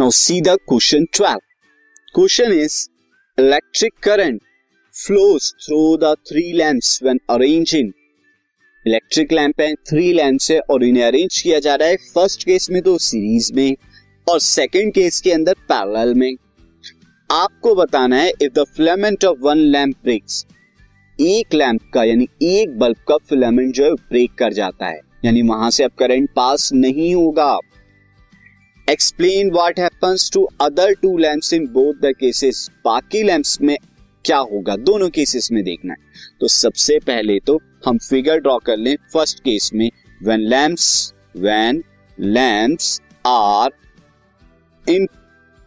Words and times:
Now 0.00 0.10
see 0.10 0.40
the 0.40 0.48
question 0.48 1.04
12 1.14 1.38
question 2.14 2.52
is 2.52 2.74
electric 3.38 3.92
current 4.02 4.40
flows 4.94 5.52
through 5.64 5.96
the 5.96 6.14
three 6.28 6.52
lamps 6.52 7.02
when 7.02 7.18
arranging 7.30 7.90
electric 8.86 9.32
lamp 9.32 9.60
है 9.60 9.74
three 9.74 10.12
lamps 10.12 10.50
है 10.50 10.58
और 10.60 10.84
इन्हें 10.84 11.04
arrange 11.04 11.40
किया 11.42 11.58
जा 11.58 11.74
रहा 11.74 11.88
है 11.88 11.96
फ़र्स्ट 12.14 12.44
केस 12.44 12.70
में 12.70 12.82
तो 12.82 12.98
सीरीज़ 12.98 13.52
में 13.54 13.76
और 14.26 14.40
सेकंड 14.40 14.92
केस 14.92 15.20
के 15.20 15.32
अंदर 15.32 15.54
पैरेलल 15.72 16.14
में। 16.14 16.32
आपको 17.30 17.74
बताना 17.74 18.16
है 18.16 18.30
if 18.30 18.52
the 18.52 18.64
filament 18.76 19.24
of 19.24 19.38
one 19.38 19.58
lamp 19.58 19.96
breaks 20.04 20.44
एक 21.18 21.54
लैंप 21.54 21.80
का 21.94 22.04
यानी 22.04 22.28
एक 22.42 22.78
बल्ब 22.78 23.04
का 23.08 23.16
फिलामेंट 23.28 23.74
जो 23.74 23.84
है 23.84 23.92
ब्रेक 23.92 24.34
कर 24.34 24.52
जाता 24.52 24.86
है। 24.86 25.00
यानी 25.24 25.42
वहाँ 25.42 25.70
से 25.70 25.84
अब 25.84 25.90
करंट 25.98 26.30
पास 26.36 26.70
नहीं 26.74 27.14
होगा। 27.14 27.58
Explain 28.90 29.50
what 29.50 29.78
happens 29.78 30.30
to 30.32 30.48
other 30.60 30.92
two 30.92 31.18
lamps 31.18 31.52
in 31.52 31.66
both 31.66 31.94
the 31.94 32.12
cases 32.20 32.70
बाकी 32.84 33.22
लैंप्स 33.22 33.60
में 33.60 33.76
क्या 34.24 34.38
होगा? 34.38 34.76
दोनों 34.76 35.08
केसेस 35.10 35.48
में 35.52 35.64
देखना 35.64 35.92
है। 35.92 35.98
तो 36.40 36.48
सबसे 36.48 36.98
पहले 36.98 37.38
तो 37.40 37.58
हम 37.86 37.98
फिगर 37.98 38.38
ड्रॉ 38.38 38.56
कर 38.58 38.76
लें 38.76 38.96
फ़र्स्ट 39.12 39.40
केस 39.40 39.70
में। 39.74 39.90
When 40.22 40.40
lamps 40.40 41.14
when 41.36 41.84
lamps 42.20 43.00
are 43.26 43.70
in 44.88 45.06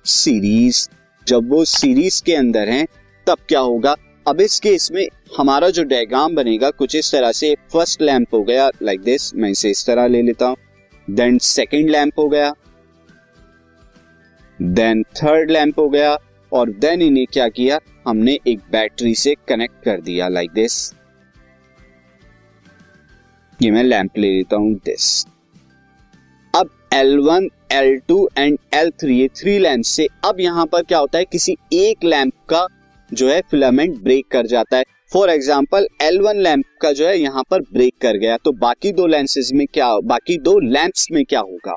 series 0.05 0.87
जब 1.27 1.49
वो 1.49 1.65
सीरीज़ 1.65 2.23
के 2.23 2.35
अंदर 2.35 2.69
हैं, 2.69 2.87
तब 3.27 3.37
क्या 3.49 3.59
होगा? 3.59 3.95
अब 4.27 4.41
इस 4.41 4.59
केस 4.59 4.91
में 4.91 5.07
हमारा 5.37 5.69
जो 5.69 5.83
डायग्राम 5.83 6.35
बनेगा, 6.35 6.69
कुछ 6.69 6.95
इस 6.95 7.11
तरह 7.11 7.31
से 7.31 7.55
फ़र्स्ट 7.73 8.01
लैंप 8.01 8.33
हो 8.33 8.43
गया 8.43 8.69
लाइक 8.81 8.99
like 8.99 9.11
दिस 9.11 9.35
मैं 9.35 9.49
इसे 9.49 9.69
इस 9.69 9.85
तरह 9.85 10.07
ले 10.07 10.21
लेता 10.21 10.47
हूँ। 10.47 10.57
देन 11.09 11.37
सेकेंड 11.37 11.89
लैंप 11.89 12.19
हो 12.19 12.29
गया। 12.29 12.53
देन 14.63 15.03
थर्ड 15.15 15.51
लैंप 15.51 15.79
हो 15.79 15.87
गया 15.89 16.17
और 16.51 16.69
देन 16.71 17.01
इन्हें 17.01 17.25
क्या 17.33 17.47
किया? 17.49 17.79
हमने 18.07 18.37
एक 18.47 18.59
बैटरी 18.71 19.13
से 19.15 19.35
कनेक्ट 19.47 19.83
कर 19.85 20.01
दिया 20.01 20.27
लाइक 20.27 20.49
like 20.49 20.61
दिस 20.61 20.93
ये 23.59 23.71
मैं 23.71 23.83
लैंप 23.83 24.17
ले 24.17 24.31
लेता 24.31 24.55
हूँ 24.55 24.73
दिस 24.75 25.25
अब 26.53 26.69
L1, 26.93 27.47
L2 27.73 28.25
एंड 28.37 28.57
L3 28.75 29.09
ये 29.09 29.27
थ्री 29.35 29.57
लैंप 29.59 29.83
से 29.83 30.07
अब 30.25 30.39
यहाँ 30.39 30.65
पर 30.65 30.83
क्या 30.83 30.97
होता 30.97 31.17
है? 31.17 31.25
किसी 31.25 31.57
एक 31.73 32.03
लैंप 32.03 32.33
का 32.49 32.67
जो 33.09 33.29
है 33.29 33.41
फिलामेंट 33.41 34.01
ब्रेक 34.03 34.27
कर 34.31 34.47
जाता 34.47 34.77
है. 34.77 34.83
फॉर 35.13 35.29
एग्ज़ाम्पल 35.29 35.87
L1 36.03 36.35
लैंप 36.35 36.65
का 36.81 36.91
जो 36.91 37.07
है 37.07 37.17
यहाँ 37.19 37.43
पर 37.51 37.61
ब्रेक 37.73 37.93
कर 38.01 38.17
गया. 38.17 38.37
तो 38.37 38.51
बाकी 38.51 38.91
दो 38.91 39.07
लेंसेज 39.07 39.51
में 39.53 39.65
क्या 39.73 39.97
बाकी 40.05 40.37
दो 40.37 40.59
लैंप्स 40.59 41.07
में 41.11 41.23
क्या 41.25 41.39
होगा? 41.39 41.75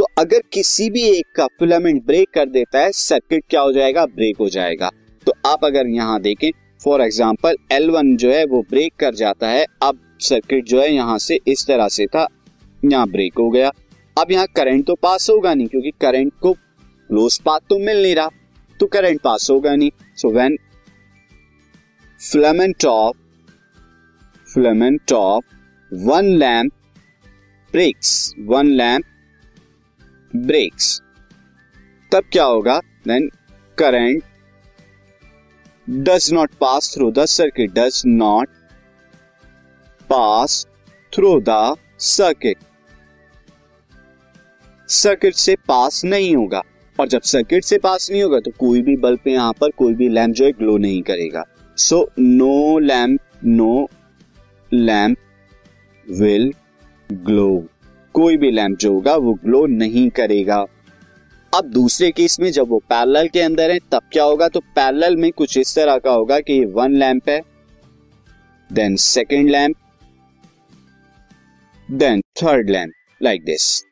तो 0.00 0.06
अगर 0.18 0.42
किसी 0.52 0.88
भी 0.90 1.02
एक 1.08 1.24
का 1.36 1.46
फिलामेंट 1.58 2.04
ब्रेक 2.06 2.28
कर 2.34 2.48
देता 2.48 2.80
है 2.80 2.92
सर्किट 2.92 3.42
क्या 3.50 3.60
हो 3.60 3.72
जाएगा? 3.72 4.04
ब्रेक 4.06 4.36
हो 4.36 4.48
जाएगा। 4.48 4.88
तो 5.26 5.32
आप 5.46 5.64
अगर 5.64 5.86
यहाँ 5.86 6.20
देखें 6.20 6.50
फॉर 6.80 7.00
एग्ज़ाम्पल 7.00 7.56
L1 7.72 8.16
जो 8.16 8.30
है, 8.30 8.44
वो 8.44 8.60
ब्रेक 8.70 8.94
कर 9.00 9.14
जाता 9.14 9.48
है। 9.48 9.66
अब 9.82 9.98
सर्किट 10.20 10.64
जो 10.64 10.80
है, 10.80 10.88
यहाँ 10.92 11.18
से 11.18 11.38
इस 11.48 11.66
तरह 11.66 11.88
से 11.88 12.06
था, 12.06 12.26
यहाँ 12.84 13.08
ब्रेक 13.08 13.38
हो 13.38 13.48
गया। 13.50 13.70
अब 14.16 14.32
यहाँ 14.32 14.46
करंट 14.56 14.86
तो 14.86 14.94
पास 14.94 15.28
होगा 15.30 15.54
नहीं, 15.54 15.66
क्योंकि 15.68 15.90
करंट 16.00 16.32
को 16.42 16.52
क्लोज 16.52 17.38
पाथ 17.40 17.68
तो 17.68 17.78
मिल 17.78 18.02
नहीं 18.02 18.14
रहा। 18.14 18.30
तो 18.80 18.86
करंट 18.86 19.20
पास 19.20 19.50
होगा 19.50 19.74
नहीं। 19.74 19.90
So 20.16 20.30
when 20.30 20.56
filament 22.20 22.84
of 22.86 23.16
filament 24.48 25.12
of 25.12 25.54
one 25.92 26.34
lamp 26.38 26.72
breaks 27.74 28.34
one 28.46 28.72
lamp 28.72 29.04
breaks. 30.32 31.00
तब 32.12 32.24
क्या 32.32 32.44
होगा? 32.44 32.78
Then 33.08 33.28
current 33.78 34.22
does 35.88 36.32
not 36.32 36.50
pass 36.60 36.92
through 36.94 37.10
the 37.12 37.24
circuit 37.26 37.72
does 37.74 38.02
not 38.06 38.48
pass 40.10 40.66
through 41.12 41.40
the 41.40 41.76
circuit 42.00 42.58
circuit 44.88 45.34
से 45.34 45.54
पास 45.68 46.04
नहीं 46.04 46.34
होगा। 46.36 46.62
और 46.98 47.08
जब 47.08 47.20
सर्किट 47.22 47.64
से 47.64 47.78
पास 47.78 48.10
नहीं 48.10 48.22
होगा 48.22 48.40
तो 48.40 48.50
कोई 48.58 48.82
भी 48.82 48.96
बल्ब 48.98 49.28
यहाँ 49.28 49.52
पर, 49.52 49.70
कोई 49.70 49.94
भी 49.94 50.08
लैंप 50.08 50.34
जो 50.34 50.44
है 50.44 50.52
ग्लो 50.52 50.76
नहीं 50.78 51.02
करेगा। 51.02 51.44
So 51.78 52.10
no 52.18 52.78
lamp 52.78 53.20
no 53.44 53.88
lamp 54.72 55.16
will 56.06 56.52
glow 57.10 57.66
कोई 58.14 58.36
भी 58.36 58.50
लैंप 58.50 58.78
जो 58.78 58.92
होगा 58.92 59.16
वो 59.16 59.32
ग्लो 59.34 59.66
नहीं 59.66 60.10
करेगा। 60.10 60.66
अब 61.54 61.64
दूसरे 61.64 62.10
केस 62.10 62.40
में 62.40 62.50
जब 62.52 62.68
वो 62.68 62.78
पैरेलल 62.78 63.28
के 63.28 63.40
अंदर 63.40 63.70
है 63.70 63.78
तब 63.92 64.02
क्या 64.12 64.24
होगा? 64.24 64.48
तो 64.48 64.60
पैरेलल 64.60 65.16
में 65.16 65.32
कुछ 65.32 65.58
इस 65.58 65.74
तरह 65.76 65.98
का 65.98 66.10
होगा 66.10 66.40
कि 66.40 66.52
ये 66.52 66.64
वन 66.64 66.96
लैंप 66.96 67.28
है 67.28 67.40
then 68.72 68.96
second 68.96 69.50
lamp 69.50 69.76
then 71.90 72.20
third 72.20 72.70
lamp 72.70 72.92
like 73.22 73.44
this 73.44 73.82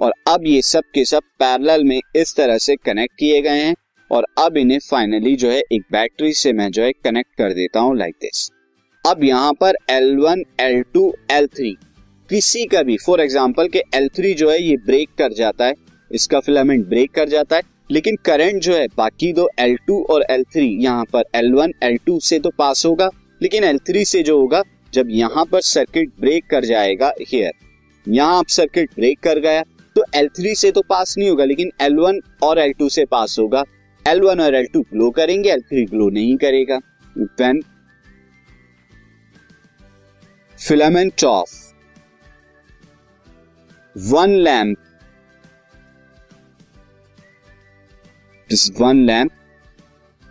और 0.00 0.12
अब 0.28 0.46
ये 0.46 0.62
सब 0.62 0.82
के 0.94 1.04
सब 1.04 1.22
पैरेलल 1.38 1.84
में 1.84 2.00
इस 2.16 2.34
तरह 2.36 2.58
से 2.58 2.76
कनेक्ट 2.76 3.14
किए 3.18 3.40
गए 3.42 3.62
हैं 3.62 3.74
और 4.10 4.26
अब 4.38 4.56
इन्हें 4.56 4.78
फाइनली 4.90 5.36
जो 5.36 5.50
है 5.50 5.62
एक 5.72 5.82
बैटरी 5.92 6.32
से 6.32 6.52
मैं 6.52 6.70
जो 6.70 6.82
है 6.82 6.92
कनेक्ट 6.92 7.34
कर 7.38 7.52
देता 7.52 7.80
हूँ 7.80 7.96
लाइक 7.96 8.14
दिस 8.14 8.50
अब 9.06 9.24
यहाँ 9.24 9.52
पर 9.52 9.74
L1, 9.90 10.40
L2, 10.60 11.10
L3 11.30 11.85
किसी 12.30 12.64
का 12.64 12.82
भी 12.82 12.96
फॉर 12.96 13.20
एग्ज़ाम्पल 13.20 13.68
के 13.68 13.82
L3 13.96 14.34
जो 14.34 14.50
है 14.50 14.62
ये 14.62 14.76
ब्रेक 14.76 15.08
कर 15.18 15.32
जाता 15.32 15.64
है 15.64 15.74
इसका 16.10 16.40
फिलामेंट 16.40 16.86
ब्रेक 16.88 17.12
कर 17.14 17.28
जाता 17.28 17.56
है 17.56 17.62
लेकिन 17.90 18.16
करंट 18.24 18.62
जो 18.62 18.74
है 18.74 18.86
बाकी 18.96 19.32
दो 19.32 19.48
L2 19.60 20.02
और 20.10 20.24
L3 20.30 20.64
यहाँ 20.82 21.04
पर 21.12 21.24
L1, 21.36 21.70
L2 21.84 22.20
से 22.20 22.38
तो 22.38 22.50
पास 22.58 22.84
होगा 22.86 23.08
लेकिन 23.42 23.64
L3 23.72 24.04
से 24.04 24.22
जो 24.22 24.38
होगा 24.40 24.62
जब 24.94 25.10
यहाँ 25.10 25.44
पर 25.44 25.60
सर्किट 25.60 26.12
ब्रेक 26.20 26.46
कर 26.50 26.64
जाएगा 26.64 27.12
हेयर 27.32 27.52
यहाँ 28.06 28.38
आप 28.38 28.48
सर्किट 28.48 28.90
ब्रेक 28.96 29.20
कर 29.20 29.38
गया 29.38 29.62
तो 29.96 30.04
L3 30.16 30.54
से 30.54 30.70
तो 30.70 30.82
पास 30.88 31.14
नहीं 31.18 31.28
होगा 31.30 31.44
लेकिन 31.44 31.70
L1 31.82 32.18
और 32.42 32.58
L2 32.58 32.90
से 32.90 33.04
पास 33.04 33.36
होगा। 33.38 33.64
L1 34.06 34.40
और 34.40 34.62
L2 34.62 34.82
ग्लो 34.92 35.10
करेंगे 35.10 35.54
L3 35.54 35.88
ग्लो 35.90 36.08
नहीं 36.10 36.36
करेगा। 36.36 36.78
Filament 40.58 41.24
of 41.24 41.75
one 43.96 44.30
lamp 44.30 44.78
this 48.50 48.70
one 48.80 48.96
lamp 49.04 49.30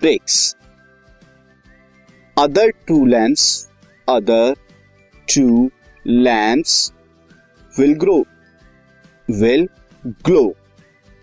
breaks 0.02 0.36
other 2.38 2.70
two 2.88 3.06
lamps 3.06 3.48
other 4.10 4.54
two 5.28 5.72
lamps 6.08 6.94
will 7.80 7.94
grow 7.94 8.18
will 9.30 9.68
glow 10.06 10.44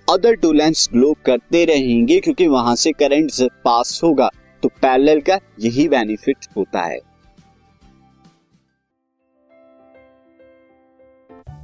other 0.08 0.34
two 0.34 0.52
lamps 0.52 0.88
glow 0.92 1.14
करते 1.25 1.64
रहेंगे 1.64 2.20
क्योंकि 2.20 2.47
वहाँ 2.47 2.76
से 2.76 2.92
करंट 2.92 3.32
पास 3.64 4.00
होगा। 4.04 4.31
तो 4.62 4.69
पैरेलल 4.69 5.20
का 5.20 5.38
यही 5.60 5.88
बेनिफिट 5.88 6.47
होता 6.56 6.81
है। 6.81 6.98